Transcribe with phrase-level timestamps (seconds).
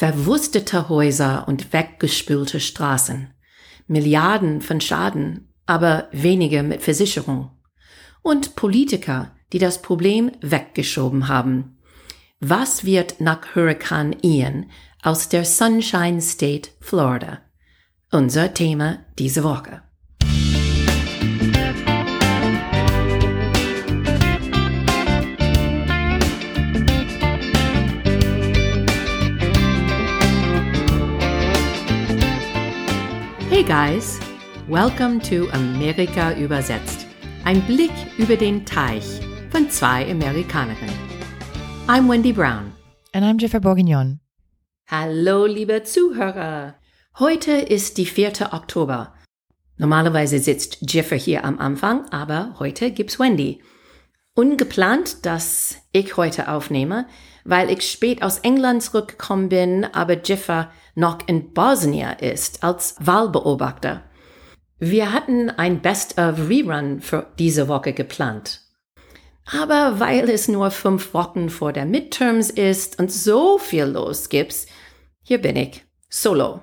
[0.00, 3.34] Verwustete Häuser und weggespülte Straßen.
[3.86, 7.50] Milliarden von Schaden, aber wenige mit Versicherung.
[8.22, 11.76] Und Politiker, die das Problem weggeschoben haben.
[12.40, 14.70] Was wird nach Hurrikan Ian
[15.02, 17.42] aus der Sunshine State, Florida?
[18.10, 19.82] Unser Thema diese Woche.
[33.60, 34.18] Hey guys,
[34.68, 37.06] welcome to Amerika übersetzt.
[37.44, 39.04] Ein Blick über den Teich
[39.50, 40.98] von zwei Amerikanerinnen.
[41.86, 42.72] I'm Wendy Brown.
[43.12, 44.20] And I'm Jennifer Bourguignon.
[44.86, 46.76] Hallo, liebe Zuhörer.
[47.18, 48.50] Heute ist die 4.
[48.52, 49.12] Oktober.
[49.76, 53.60] Normalerweise sitzt Jeffer hier am Anfang, aber heute gibt's Wendy.
[54.32, 57.06] Ungeplant, dass ich heute aufnehme,
[57.44, 64.02] weil ich spät aus England zurückgekommen bin, aber Jeffer noch in Bosnien ist als Wahlbeobachter.
[64.78, 68.62] Wir hatten ein Best-of-Rerun für diese Woche geplant.
[69.44, 74.66] Aber weil es nur fünf Wochen vor der Midterms ist und so viel los gibt,
[75.22, 76.62] hier bin ich, solo.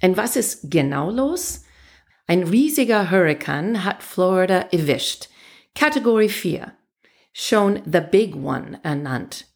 [0.00, 1.64] Und was ist genau los?
[2.26, 5.28] Ein riesiger Hurrikan hat Florida erwischt.
[5.74, 6.72] Kategorie 4.
[7.32, 9.46] Schon The Big One ernannt.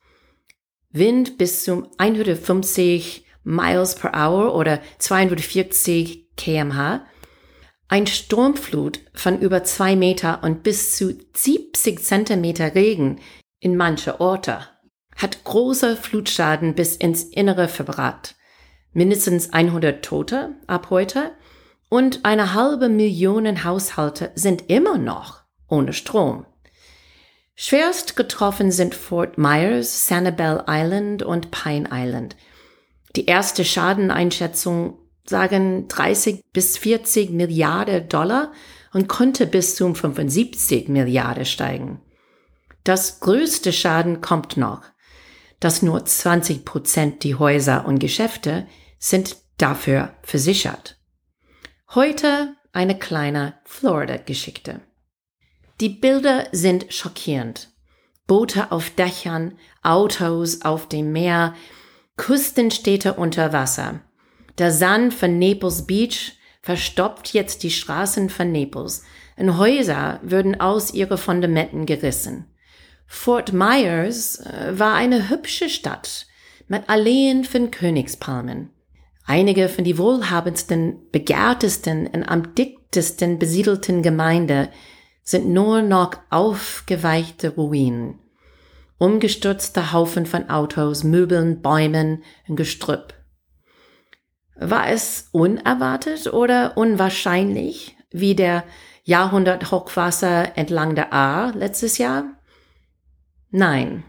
[0.90, 7.06] Wind bis zum 150 Miles per Hour oder 240 kmh,
[7.86, 13.20] ein Sturmflut von über zwei Meter und bis zu 70 Zentimeter Regen
[13.60, 14.66] in manche Orte
[15.14, 18.34] hat große Flutschaden bis ins Innere verbrat.
[18.92, 21.30] Mindestens 100 Tote ab heute
[21.88, 26.46] und eine halbe Million Haushalte sind immer noch ohne Strom.
[27.54, 32.34] Schwerst getroffen sind Fort Myers, Sanibel Island und Pine Island–
[33.14, 38.52] die erste Schadeneinschätzung sagen 30 bis 40 Milliarden Dollar
[38.92, 42.00] und konnte bis zum 75 Milliarden steigen.
[42.84, 44.82] Das größte Schaden kommt noch,
[45.60, 48.66] dass nur 20 Prozent die Häuser und Geschäfte
[48.98, 50.98] sind dafür versichert.
[51.94, 54.80] Heute eine kleine Florida-Geschichte.
[55.80, 57.70] Die Bilder sind schockierend.
[58.26, 61.54] Boote auf Dächern, Autos auf dem Meer,
[62.16, 64.00] Küstenstädte unter Wasser.
[64.58, 66.32] Der Sand von Naples Beach
[66.62, 69.04] verstopft jetzt die Straßen von Naples
[69.36, 72.46] und Häuser würden aus ihre Fundamenten gerissen.
[73.06, 76.26] Fort Myers äh, war eine hübsche Stadt
[76.68, 78.70] mit Alleen von Königspalmen.
[79.26, 84.70] Einige von die wohlhabendsten, begehrtesten und am dichtesten besiedelten Gemeinde
[85.22, 88.18] sind nur noch aufgeweichte Ruinen
[88.98, 93.14] umgestürzte Haufen von Autos, Möbeln, Bäumen Gestrüpp.
[94.54, 98.64] War es unerwartet oder unwahrscheinlich, wie der
[99.04, 102.24] Jahrhundert-Hochwasser entlang der Ahr letztes Jahr?
[103.50, 104.04] Nein.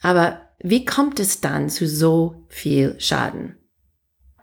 [0.00, 3.56] Aber wie kommt es dann zu so viel Schaden?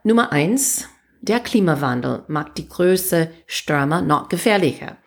[0.04, 0.88] Nummer eins:
[1.22, 4.98] Der Klimawandel macht die Größe Stürmer noch gefährlicher.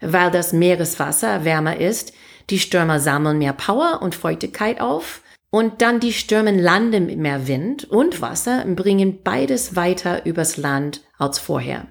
[0.00, 2.12] Weil das Meereswasser wärmer ist,
[2.50, 7.46] die Stürmer sammeln mehr Power und Feuchtigkeit auf und dann die Stürme landen mit mehr
[7.46, 11.88] Wind und Wasser und bringen beides weiter übers Land als vorher.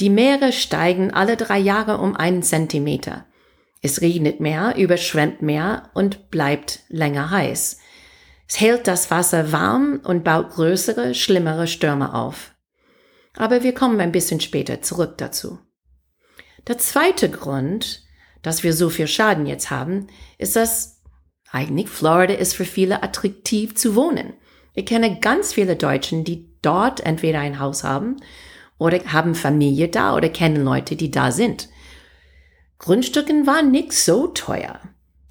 [0.00, 3.26] Die Meere steigen alle drei Jahre um einen Zentimeter.
[3.80, 7.78] Es regnet mehr, überschwemmt mehr und bleibt länger heiß.
[8.48, 12.52] Es hält das Wasser warm und baut größere, schlimmere Stürme auf.
[13.36, 15.58] Aber wir kommen ein bisschen später zurück dazu.
[16.66, 18.02] Der zweite Grund
[18.42, 20.08] dass wir so viel Schaden jetzt haben,
[20.38, 21.00] ist, dass
[21.50, 24.34] eigentlich Florida ist für viele attraktiv zu wohnen.
[24.74, 28.16] Ich kenne ganz viele Deutschen, die dort entweder ein Haus haben
[28.78, 31.68] oder haben Familie da oder kennen Leute, die da sind.
[32.78, 34.80] Grundstücken waren nicht so teuer.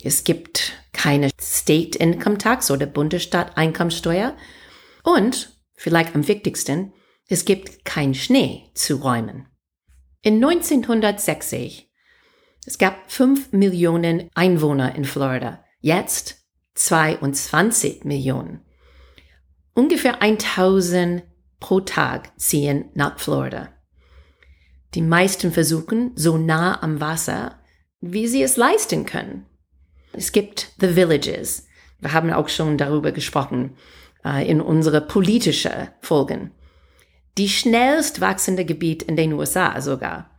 [0.04, 4.36] Es gibt keine State Income Tax oder Bundesstaat Einkommenssteuer
[5.04, 6.94] und, vielleicht am wichtigsten,
[7.28, 9.48] es gibt kein Schnee zu räumen.
[10.22, 11.91] In 1960
[12.66, 15.64] es gab fünf Millionen Einwohner in Florida.
[15.80, 18.62] Jetzt 22 Millionen.
[19.74, 21.24] Ungefähr 1000
[21.60, 23.70] pro Tag ziehen nach Florida.
[24.94, 27.60] Die meisten versuchen so nah am Wasser,
[28.02, 29.46] wie sie es leisten können.
[30.14, 31.68] Es gibt The Villages.
[32.00, 33.78] Wir haben auch schon darüber gesprochen
[34.26, 36.52] äh, in unsere politische Folgen.
[37.38, 40.38] Die schnellst wachsende Gebiet in den USA sogar.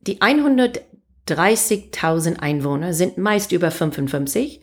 [0.00, 0.80] Die 100
[1.28, 4.60] 30.000 Einwohner sind meist über 55,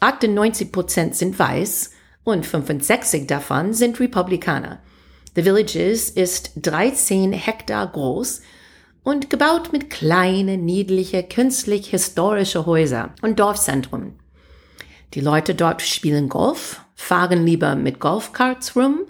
[0.00, 1.90] 98 Prozent sind weiß
[2.24, 4.80] und 65 davon sind Republikaner.
[5.34, 8.42] The Villages ist 13 Hektar groß
[9.02, 14.18] und gebaut mit kleinen, niedliche, künstlich historische Häuser und Dorfzentren.
[15.14, 19.06] Die Leute dort spielen Golf, fahren lieber mit Golfkarts rum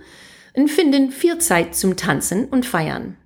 [0.54, 3.16] und finden viel Zeit zum Tanzen und Feiern.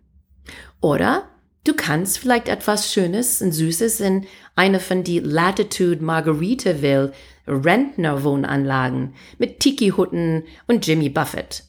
[0.81, 1.29] Oder
[1.67, 7.13] du kannst vielleicht etwas Schönes und Süßes in einer von die Latitude Margaritaville
[7.47, 11.65] Rentnerwohnanlagen mit Tiki-Hutten und Jimmy Buffett.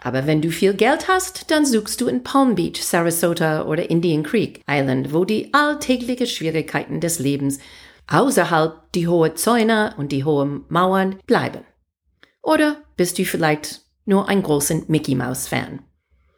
[0.00, 4.22] Aber wenn du viel Geld hast, dann suchst du in Palm Beach, Sarasota oder Indian
[4.22, 7.58] Creek Island, wo die alltäglichen Schwierigkeiten des Lebens
[8.06, 11.62] außerhalb die hohen Zäune und die hohen Mauern bleiben.
[12.42, 15.80] Oder bist du vielleicht nur ein großen Mickey Mouse Fan?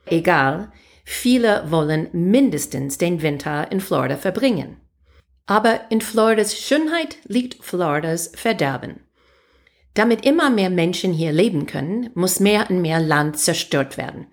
[0.06, 0.72] Egal,
[1.10, 4.76] viele wollen mindestens den Winter in Florida verbringen.
[5.46, 9.00] Aber in Floridas Schönheit liegt Floridas Verderben.
[9.94, 14.28] Damit immer mehr Menschen hier leben können, muss mehr und mehr Land zerstört werden.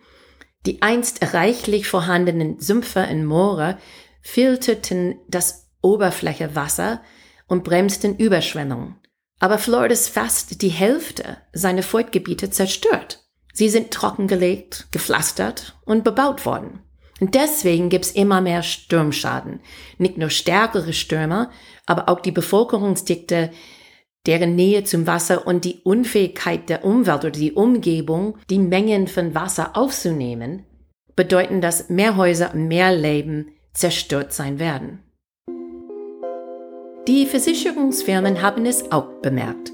[0.65, 3.77] Die einst reichlich vorhandenen Sümpfe und Moore
[4.21, 7.01] filterten das Oberflächewasser
[7.47, 8.97] und bremsten Überschwemmungen.
[9.39, 13.26] Aber Florida ist fast die Hälfte seiner Feuchtgebiete zerstört.
[13.57, 16.77] Sie sind trockengelegt, gepflastert und bebaut worden.
[17.19, 19.62] Und deswegen gibt's immer mehr Sturmschaden.
[19.98, 21.50] Nicht nur stärkere Stürme,
[21.88, 23.50] aber auch die Bevölkerungsdichte
[24.27, 29.33] deren Nähe zum Wasser und die Unfähigkeit der Umwelt oder die Umgebung, die Mengen von
[29.33, 30.63] Wasser aufzunehmen,
[31.15, 35.00] bedeuten, dass mehr Häuser mehr Leben zerstört sein werden.
[37.07, 39.71] Die Versicherungsfirmen haben es auch bemerkt.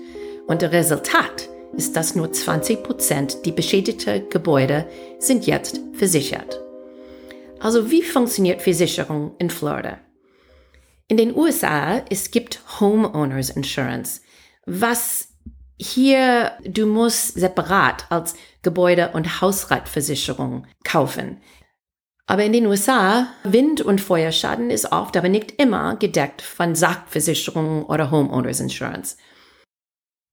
[0.48, 4.86] Und das Resultat ist, dass nur 20 Prozent die beschädigten Gebäude
[5.20, 6.62] sind jetzt versichert.
[7.60, 10.00] Also wie funktioniert Versicherung in Florida?
[11.08, 14.22] In den USA, es gibt Homeowners Insurance
[14.66, 15.30] was
[15.78, 21.42] hier, du musst separat als Gebäude- und Hausratversicherung kaufen.
[22.26, 27.84] Aber in den USA, Wind- und Feuerschaden ist oft, aber nicht immer gedeckt von Sachversicherung
[27.84, 29.18] oder Homeowners Insurance.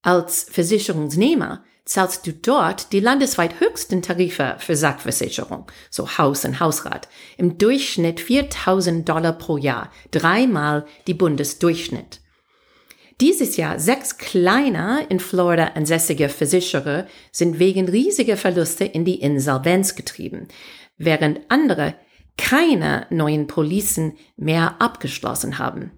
[0.02, 7.08] Als Versicherungsnehmer zahlst du dort die landesweit höchsten Tarife für Sachversicherung, so Haus und Hausrat,
[7.36, 12.20] im Durchschnitt 4000 Dollar pro Jahr, dreimal die Bundesdurchschnitt.
[13.20, 19.94] Dieses Jahr sechs kleiner in Florida ansässige Versicherer sind wegen riesiger Verluste in die Insolvenz
[19.96, 20.48] getrieben,
[20.96, 21.94] während andere
[22.38, 25.90] keine neuen Policen mehr abgeschlossen haben.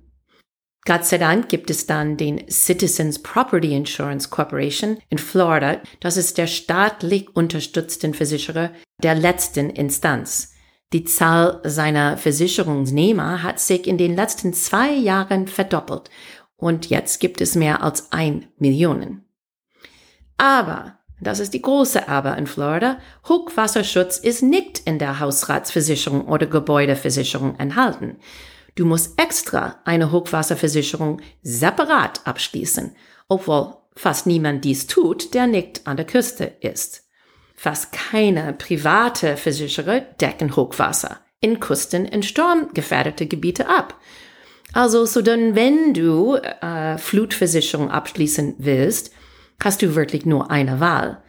[0.84, 5.80] Gott sei Dank gibt es dann den Citizens Property Insurance Corporation in Florida.
[6.00, 8.70] Das ist der staatlich unterstützten Versicherer
[9.00, 10.54] der letzten Instanz.
[10.92, 16.10] Die Zahl seiner Versicherungsnehmer hat sich in den letzten zwei Jahren verdoppelt
[16.56, 19.24] und jetzt gibt es mehr als ein Millionen.
[20.36, 22.98] Aber, das ist die große Aber in Florida,
[23.28, 28.16] Hochwasserschutz ist nicht in der Hausratsversicherung oder Gebäudeversicherung enthalten.
[28.74, 32.96] Du musst extra eine Hochwasserversicherung separat abschließen,
[33.28, 37.04] obwohl fast niemand dies tut, der nicht an der Küste ist.
[37.54, 44.00] Fast keine private Versicherer decken Hochwasser in Küsten- und sturmgefährdete Gebiete ab.
[44.72, 49.12] Also, so dann, wenn du äh, Flutversicherung abschließen willst,
[49.62, 51.22] hast du wirklich nur eine Wahl.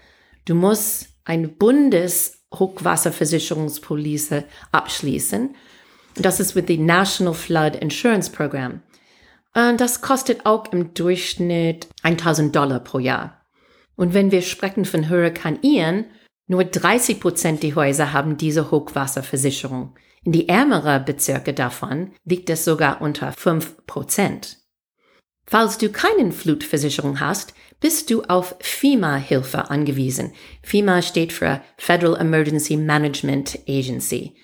[0.46, 5.58] Du musst eine Bundeshochwasserversicherungspolice abschließen.
[6.15, 8.82] Das ist mit dem National Flood Insurance Program.
[9.53, 13.41] Das kostet auch im Durchschnitt 1000 Dollar pro Jahr.
[13.96, 16.05] Und wenn wir sprechen von Hurrikan Ian,
[16.48, 19.96] nur 30 Prozent der Häuser haben diese Hochwasserversicherung.
[20.24, 24.58] In die ärmeren Bezirke davon liegt es sogar unter 5 Prozent.
[25.46, 30.34] Falls du keine Flutversicherung hast, bist du auf FEMA-Hilfe angewiesen.
[30.62, 34.36] FEMA steht für Federal Emergency Management Agency.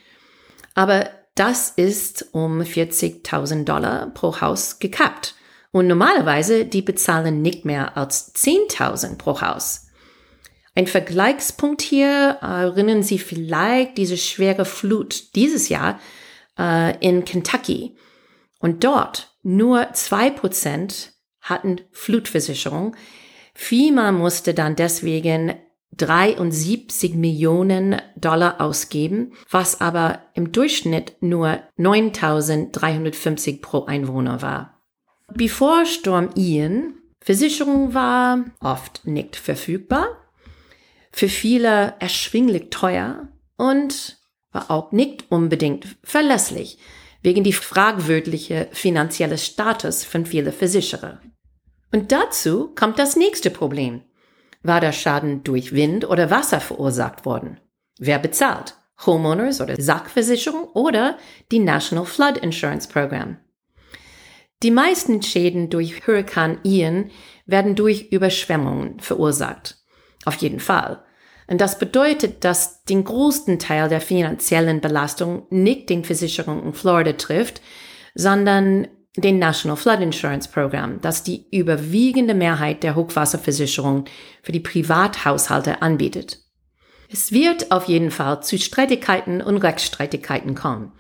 [0.76, 1.10] Aber
[1.40, 5.36] das ist um 40.000 Dollar pro Haus gekappt.
[5.72, 9.88] Und normalerweise, die bezahlen nicht mehr als 10.000 pro Haus.
[10.76, 16.00] Ein Vergleichspunkt hier, erinnern Sie vielleicht diese schwere Flut dieses Jahr
[16.58, 17.96] äh, in Kentucky.
[18.60, 22.96] Und dort nur zwei Prozent hatten Flutversicherung.
[23.54, 25.54] FEMA musste dann deswegen
[26.02, 34.82] 73 Millionen Dollar ausgeben, was aber im Durchschnitt nur 9.350 pro Einwohner war.
[35.34, 40.08] Bevor Sturm Ian, Versicherung war oft nicht verfügbar
[41.12, 43.28] für viele erschwinglich teuer
[43.58, 44.18] und
[44.52, 46.80] war auch nicht unbedingt verlässlich
[47.22, 51.20] wegen die fragwürdige finanzielle Status von vielen Versicherer.
[51.92, 54.04] Und dazu kommt das nächste Problem.
[54.62, 57.60] War der Schaden durch Wind oder Wasser verursacht worden?
[57.98, 58.76] Wer bezahlt?
[59.06, 61.18] Homeowners oder Sachversicherung oder
[61.52, 63.38] die National Flood Insurance Program?
[64.62, 67.12] Die meisten Schäden durch Hurrikan Ian
[67.46, 69.78] werden durch Überschwemmungen verursacht.
[70.26, 71.02] Auf jeden Fall.
[71.48, 77.14] Und das bedeutet, dass den größten Teil der finanziellen Belastung nicht den Versicherungen in Florida
[77.14, 77.62] trifft,
[78.14, 78.88] sondern
[79.22, 84.06] den National Flood Insurance Program, das die überwiegende Mehrheit der Hochwasserversicherungen
[84.42, 86.40] für die Privathaushalte anbietet.
[87.12, 90.92] Es wird auf jeden Fall zu Streitigkeiten und Rechtsstreitigkeiten kommen.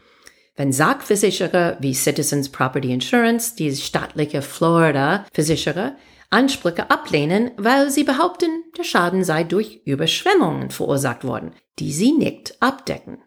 [0.55, 5.95] Wenn Sachversicherer wie Citizens Property Insurance, die staatliche Florida-Versicherer,
[6.31, 12.61] Ansprüche ablehnen, weil sie behaupten, der Schaden sei durch Überschwemmungen verursacht worden, die sie nicht
[12.61, 13.19] abdecken.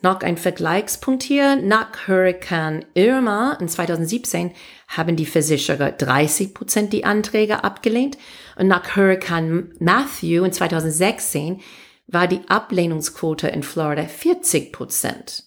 [0.00, 1.56] Noch ein Vergleichspunkt hier.
[1.56, 4.52] Nach Hurricane Irma in 2017
[4.86, 8.16] haben die Versicherer 30 Prozent die Anträge abgelehnt
[8.56, 11.60] und nach Hurricane Matthew in 2016
[12.06, 15.44] war die Ablehnungsquote in Florida 40 Prozent.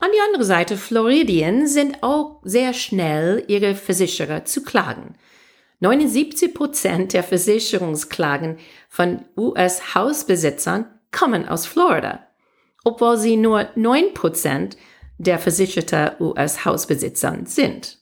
[0.00, 5.16] An die andere Seite, Floridien sind auch sehr schnell, ihre Versicherer zu klagen.
[5.80, 8.58] 79 Prozent der Versicherungsklagen
[8.88, 12.27] von US-Hausbesitzern kommen aus Florida,
[12.84, 14.76] obwohl sie nur 9 Prozent
[15.18, 17.98] der versicherter US-Hausbesitzern sind.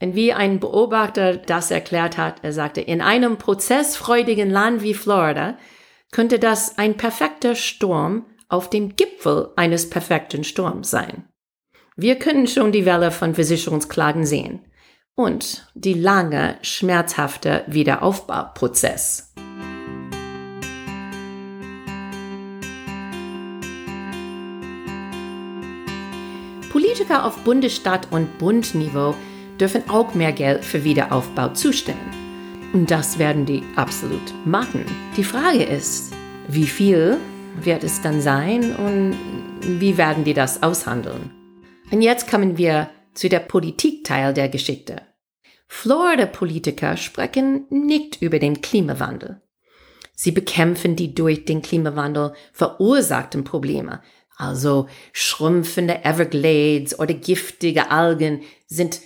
[0.00, 5.56] Und wie ein Beobachter das erklärt hat, er sagte, in einem prozessfreudigen Land wie Florida
[6.12, 11.24] könnte das ein perfekter Sturm auf dem Gipfel eines perfekten Sturms sein.
[11.96, 14.60] Wir können schon die Welle von Versicherungsklagen sehen
[15.14, 19.32] und die lange, schmerzhafte Wiederaufbauprozess.
[26.74, 29.14] Politiker auf Bundesstaat- und Bundniveau
[29.60, 32.10] dürfen auch mehr Geld für Wiederaufbau zustimmen.
[32.72, 34.84] Und das werden die absolut machen.
[35.16, 36.12] Die Frage ist,
[36.48, 37.18] wie viel
[37.62, 39.16] wird es dann sein und
[39.60, 41.30] wie werden die das aushandeln?
[41.92, 45.00] Und jetzt kommen wir zu der Politikteil der Geschichte.
[45.68, 49.40] Florida-Politiker sprechen nicht über den Klimawandel.
[50.16, 54.02] Sie bekämpfen die durch den Klimawandel verursachten Probleme.
[54.36, 59.00] Also schrumpfende Everglades oder giftige Algen sind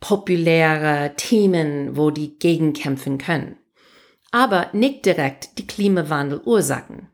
[0.00, 3.56] populäre Themen, wo die gegenkämpfen können.
[4.30, 7.08] Aber nicht direkt die Klimawandelursachen.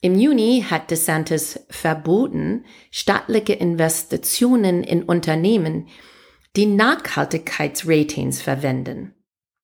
[0.00, 5.88] Im Juni hat DeSantis verboten, staatliche Investitionen in Unternehmen,
[6.54, 9.14] die Nachhaltigkeitsratings verwenden.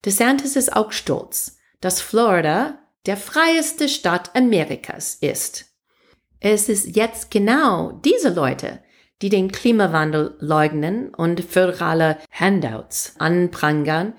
[0.04, 5.71] DeSantis ist auch stolz, dass Florida der freieste Staat Amerikas ist.
[6.44, 8.80] Es ist jetzt genau diese Leute,
[9.22, 14.14] die den Klimawandel leugnen und föderale Handouts anprangern,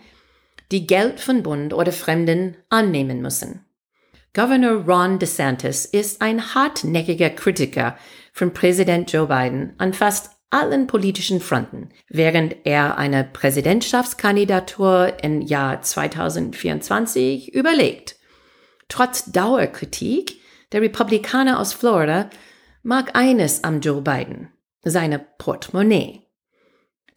[0.72, 3.65] die Geld von Bund oder Fremden annehmen müssen.
[4.34, 7.98] Governor Ron DeSantis ist ein hartnäckiger Kritiker
[8.32, 15.82] von Präsident Joe Biden an fast allen politischen Fronten, während er eine Präsidentschaftskandidatur im Jahr
[15.82, 18.15] 2024 überlegt.
[18.88, 20.38] Trotz Dauerkritik
[20.74, 22.30] der Republikaner aus Florida
[22.82, 24.50] mag eines am Joe Biden,
[24.84, 26.24] seine Portemonnaie.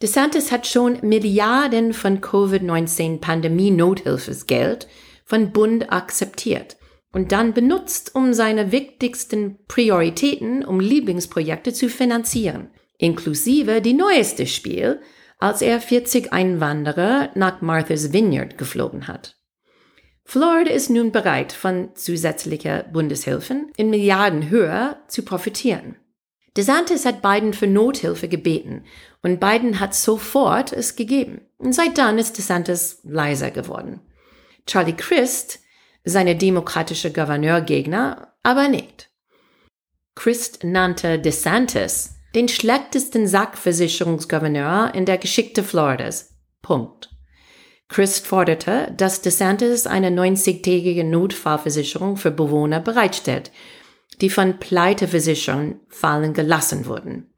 [0.02, 4.86] DeSantis hat schon Milliarden von Covid-19-Pandemie-Nothilfesgeld
[5.24, 6.76] von Bund akzeptiert
[7.12, 15.00] und dann benutzt, um seine wichtigsten Prioritäten, um Lieblingsprojekte zu finanzieren, inklusive die neueste Spiel,
[15.38, 19.35] als er 40 Einwanderer nach Martha's Vineyard geflogen hat.
[20.28, 25.94] Florida ist nun bereit, von zusätzlicher Bundeshilfen in Milliarden höher zu profitieren.
[26.56, 28.84] DeSantis hat Biden für Nothilfe gebeten
[29.22, 31.42] und Biden hat sofort es gegeben.
[31.58, 34.00] Und seit dann ist DeSantis leiser geworden.
[34.66, 35.60] Charlie Christ
[36.04, 39.10] seine demokratische Gouverneurgegner aber nicht.
[40.16, 46.34] Christ nannte DeSantis den schlechtesten Sackversicherungsgouverneur in der Geschichte Floridas.
[46.62, 47.15] Punkt.
[47.88, 53.52] Christ forderte, dass DeSantis eine 90-tägige Notfallversicherung für Bewohner bereitstellt,
[54.20, 57.30] die von Pleiteversicherungen fallen gelassen wurden.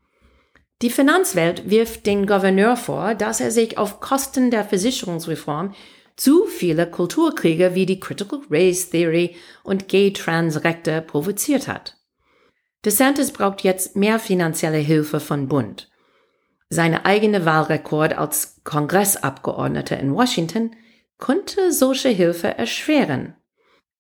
[0.81, 5.75] Die Finanzwelt wirft den Gouverneur vor, dass er sich auf Kosten der Versicherungsreform
[6.17, 11.97] zu viele Kulturkriege wie die Critical Race Theory und Gay-Trans-Rechte provoziert hat.
[12.85, 15.91] DeSantis braucht jetzt mehr finanzielle Hilfe von Bund.
[16.71, 20.77] Seine eigene Wahlrekord als Kongressabgeordneter in Washington
[21.17, 23.35] konnte solche Hilfe erschweren.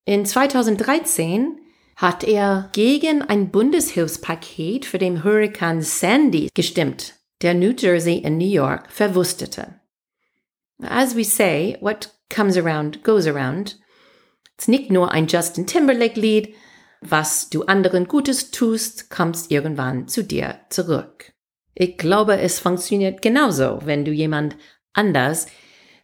[0.04, 1.60] In 2013
[1.96, 8.46] hat er gegen ein Bundeshilfspaket für den Hurrikan Sandy gestimmt, der New Jersey und New
[8.46, 9.80] York verwustete.
[10.80, 13.80] As we say, what comes around goes around.
[14.56, 16.54] Es ist nicht nur ein Justin Timberlake-Lied.
[17.00, 21.32] Was du anderen Gutes tust, kommst irgendwann zu dir zurück.
[21.80, 24.56] Ich glaube, es funktioniert genauso, wenn du jemand
[24.94, 25.46] anders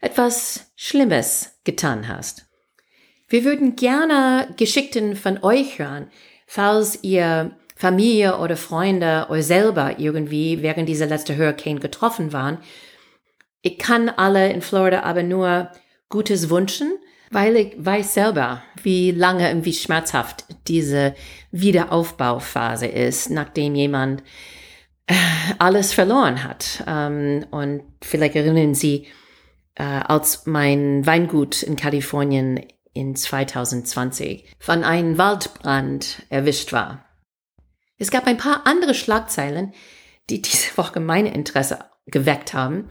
[0.00, 2.46] etwas Schlimmes getan hast.
[3.26, 6.06] Wir würden gerne Geschichten von euch hören,
[6.46, 12.58] falls ihr Familie oder Freunde oder selber irgendwie während dieser letzte Hurricane getroffen waren.
[13.62, 15.72] Ich kann alle in Florida aber nur
[16.08, 16.92] Gutes wünschen,
[17.32, 21.16] weil ich weiß selber, wie lange und wie schmerzhaft diese
[21.50, 24.22] Wiederaufbauphase ist, nachdem jemand
[25.58, 26.84] alles verloren hat.
[26.86, 29.06] Ähm, und vielleicht erinnern Sie,
[29.74, 32.60] äh, als mein Weingut in Kalifornien
[32.92, 37.04] in 2020 von einem Waldbrand erwischt war.
[37.98, 39.72] Es gab ein paar andere Schlagzeilen,
[40.30, 42.88] die diese Woche mein Interesse geweckt haben.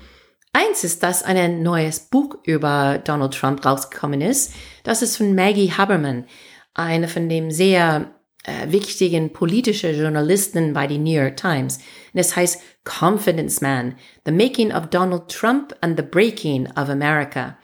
[0.52, 4.54] Eins ist, dass ein neues Buch über Donald Trump rausgekommen ist.
[4.84, 6.26] Das ist von Maggie Haberman,
[6.74, 8.14] eine von dem sehr
[8.44, 11.78] äh, wichtigen politischen Journalisten bei den New York Times.
[12.14, 13.96] Und es heißt Confidence Man,
[14.26, 17.58] The Making of Donald Trump and the Breaking of America.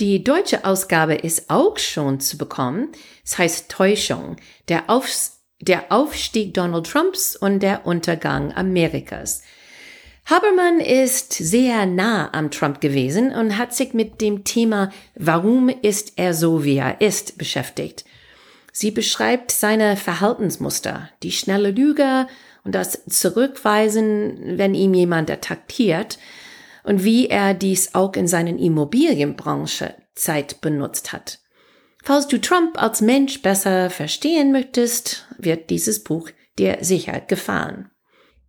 [0.00, 2.88] Die deutsche Ausgabe ist auch schon zu bekommen.
[3.24, 4.36] Es heißt Täuschung,
[4.68, 9.42] der, Aufs der Aufstieg Donald Trumps und der Untergang Amerikas.
[10.26, 16.14] Habermann ist sehr nah am Trump gewesen und hat sich mit dem Thema Warum ist
[16.16, 18.04] er so, wie er ist, beschäftigt.
[18.72, 22.26] Sie beschreibt seine Verhaltensmuster, die schnelle Lüge
[22.64, 26.18] und das Zurückweisen, wenn ihm jemand attackiert,
[26.84, 31.38] und wie er dies auch in seinen Immobilienbranche Zeit benutzt hat.
[32.02, 37.90] Falls du Trump als Mensch besser verstehen möchtest, wird dieses Buch dir sicher gefallen.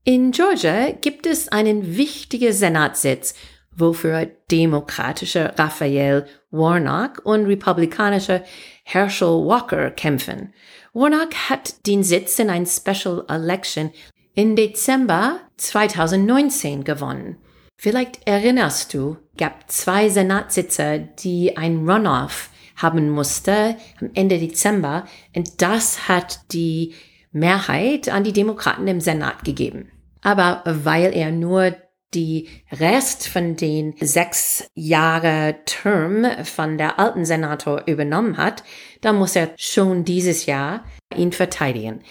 [0.04, 3.36] In Georgia gibt es einen wichtigen Senatssitz,
[3.76, 8.44] wofür demokratische Raphael Warnock und republikanische
[8.84, 10.54] Herschel Walker kämpfen.
[10.94, 13.92] Warnock hat den Sitz in ein Special Election
[14.36, 17.38] im Dezember 2019 gewonnen.
[17.78, 25.62] Vielleicht erinnerst du, gab zwei Senatssitze, die ein Runoff haben musste am Ende Dezember und
[25.62, 26.94] das hat die
[27.32, 29.92] Mehrheit an die Demokraten im Senat gegeben.
[30.22, 31.76] Aber weil er nur
[32.14, 38.64] die Rest von den sechs Jahre Term von der alten Senator übernommen hat,
[39.02, 42.02] da muss er schon dieses Jahr ihn verteidigen.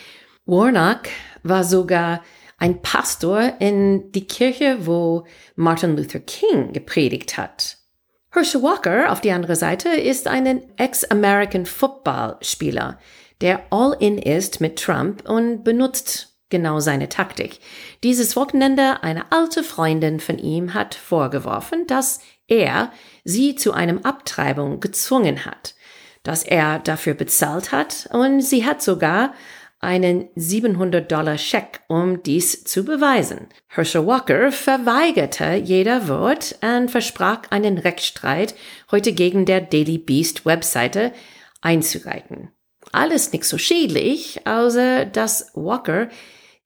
[0.44, 1.02] Warnock
[1.42, 2.22] war sogar
[2.58, 7.78] ein Pastor in die Kirche, wo Martin Luther King gepredigt hat.
[8.30, 12.98] Herschel Walker auf die andere Seite ist ein Ex-American Football-Spieler,
[13.40, 17.58] der all-in ist mit Trump und benutzt genau seine Taktik.
[18.04, 22.92] Dieses Wochenende eine alte Freundin von ihm hat vorgeworfen, dass er
[23.24, 25.74] sie zu einem Abtreibung gezwungen hat,
[26.22, 29.32] dass er dafür bezahlt hat und sie hat sogar
[29.80, 33.48] einen 700 Dollar Scheck, um dies zu beweisen.
[33.66, 38.54] Herschel Walker verweigerte jeder Wort und versprach einen Rechtsstreit
[38.92, 41.12] heute gegen der Daily Beast Webseite
[41.62, 42.50] einzureiten.
[42.92, 46.08] Alles nicht so schädlich, außer dass Walker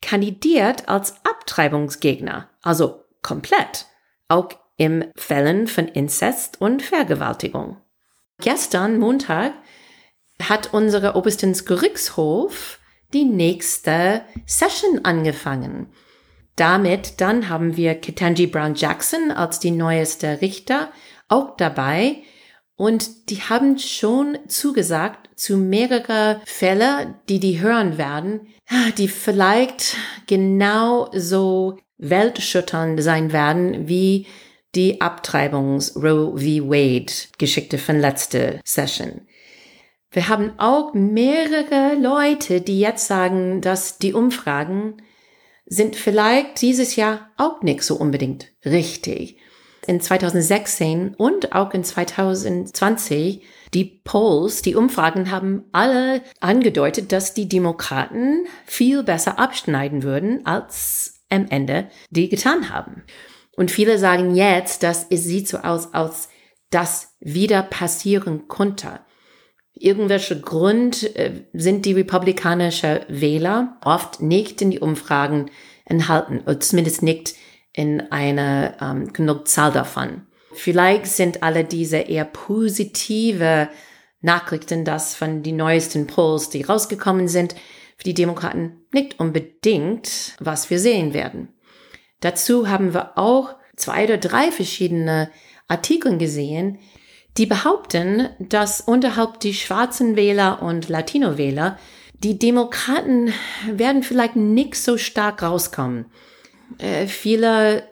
[0.03, 3.87] kandidiert als Abtreibungsgegner, also komplett,
[4.29, 7.79] auch im Fällen von Inzest und Vergewaltigung.
[8.41, 9.53] Gestern, Montag,
[10.43, 12.79] hat unsere Oberstens Gerichtshof
[13.13, 15.93] die nächste Session angefangen.
[16.57, 20.91] Damit dann haben wir Ketanji Brown Jackson als die neueste Richter
[21.29, 22.23] auch dabei
[22.77, 28.49] und die haben schon zugesagt zu mehrere Fälle, die die hören werden,
[28.99, 34.27] die vielleicht genau so weltschütternd sein werden wie
[34.75, 36.69] die Abtreibungs Roe v.
[36.69, 39.23] Wade Geschichte von letzter Session.
[40.11, 45.03] Wir haben auch mehrere Leute, die jetzt sagen, dass die Umfragen
[45.67, 49.39] sind vielleicht dieses Jahr auch nicht so unbedingt richtig.
[49.87, 57.49] In 2016 und auch in 2020, die Polls, die Umfragen haben alle angedeutet, dass die
[57.49, 63.05] Demokraten viel besser abschneiden würden, als am Ende die getan haben.
[63.57, 66.29] Und viele sagen jetzt, dass es sieht so aus, als
[66.71, 69.01] das wieder passieren konnte
[69.79, 75.51] irgendwelche Grund äh, sind die republikanischen Wähler oft nicht in die Umfragen
[75.85, 77.35] enthalten, oder zumindest nicht
[77.77, 80.27] in einer ähm, genug Zahl davon.
[80.53, 83.69] Vielleicht sind alle diese eher positive
[84.21, 87.55] Nachrichten, dass von die neuesten Polls, die rausgekommen sind,
[87.97, 91.51] für die Demokraten nicht unbedingt, was wir sehen werden.
[92.21, 95.31] Dazu haben wir auch zwei oder drei verschiedene
[95.69, 96.79] Artikel gesehen,
[97.37, 101.79] Die behaupten, dass unterhalb die schwarzen Wähler und Latino-Wähler
[102.25, 103.33] die Demokraten
[103.71, 106.07] werden vielleicht nicht so stark rauskommen.
[106.79, 107.89] Äh, viele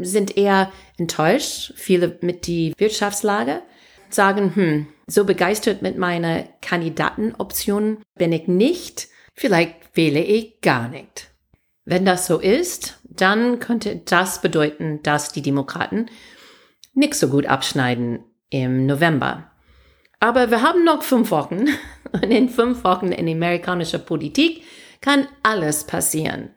[0.00, 3.62] sind eher enttäuscht, viele mit die Wirtschaftslage,
[4.08, 11.30] sagen, hm, so begeistert mit meiner Kandidatenoption bin ich nicht, vielleicht wähle ich gar nicht.
[11.84, 16.06] Wenn das so ist, dann könnte das bedeuten, dass die Demokraten
[16.94, 19.50] nicht so gut abschneiden im November.
[20.20, 21.66] Aber wir haben noch fünf Wochen
[22.12, 24.62] und in fünf Wochen in amerikanischer Politik
[25.00, 26.54] kann alles passieren.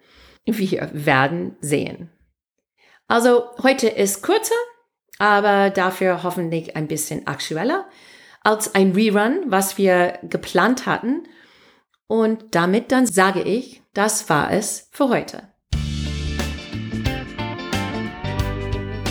[0.47, 2.09] Wir werden sehen.
[3.07, 4.55] Also heute ist kürzer,
[5.19, 7.85] aber dafür hoffentlich ein bisschen aktueller
[8.43, 11.27] als ein Rerun, was wir geplant hatten.
[12.07, 15.43] Und damit dann sage ich, das war es für heute.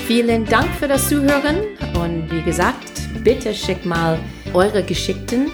[0.07, 2.93] Vielen Dank für das Zuhören und wie gesagt,
[3.25, 4.19] bitte schick mal
[4.55, 5.51] eure Geschickten.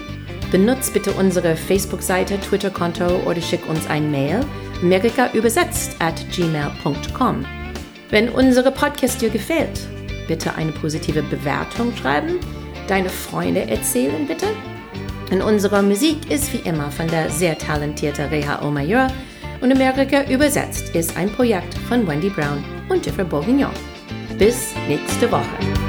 [0.51, 4.45] Benutzt bitte unsere Facebook-Seite, Twitter-Konto oder schick uns ein Mail.
[4.83, 7.45] Amerika übersetzt at gmail.com.
[8.09, 9.79] Wenn unsere Podcast dir gefällt,
[10.27, 12.39] bitte eine positive Bewertung schreiben,
[12.87, 14.47] deine Freunde erzählen bitte.
[15.31, 19.07] Und unsere Musik ist wie immer von der sehr talentierten Reha Omayur
[19.61, 23.71] und Amerika übersetzt ist ein Projekt von Wendy Brown und Jeffrey Bourguignon.
[24.37, 25.82] Bis nächste Woche.